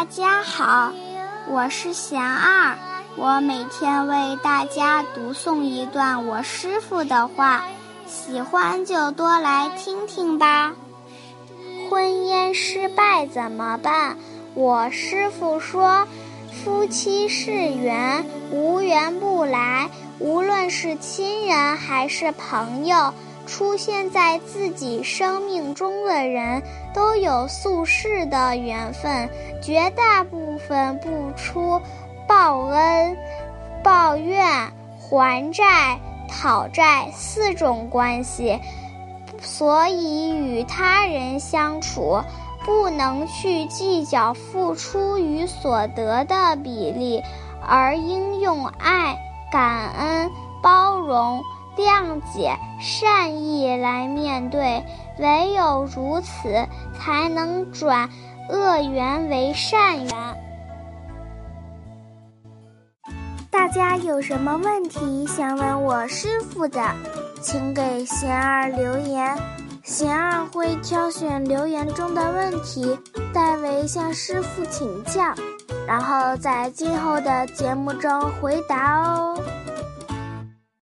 [0.00, 0.94] 大家好，
[1.46, 2.74] 我是贤二，
[3.18, 7.64] 我每天为大家读诵一段我师傅的话，
[8.06, 10.72] 喜欢就多来听听吧。
[11.90, 14.16] 婚姻失败怎么办？
[14.54, 16.08] 我师傅说，
[16.50, 19.90] 夫妻是缘，无缘不来。
[20.18, 23.12] 无论是亲人还是朋友，
[23.46, 26.62] 出现在自己生命中的人
[26.94, 29.28] 都有宿世的缘分，
[29.60, 31.80] 绝大部分不出
[32.26, 33.16] 报恩、
[33.82, 35.98] 报怨、还债、
[36.28, 38.60] 讨债四种关系，
[39.40, 42.22] 所以与他人相处
[42.64, 47.22] 不能去计较付出与所得的比例，
[47.66, 49.18] 而应用爱。
[49.52, 50.30] 感恩、
[50.62, 51.42] 包容、
[51.76, 54.84] 谅解、善意来面对，
[55.18, 58.08] 唯有如此，才能转
[58.48, 60.36] 恶缘为善缘。
[63.50, 66.82] 大家有什么问题想问我师傅的，
[67.42, 69.36] 请给贤儿留言，
[69.82, 72.98] 贤儿会挑选留言中的问题，
[73.32, 75.22] 代为向师傅请教。
[75.86, 79.36] 然后在今后的节目中回答哦。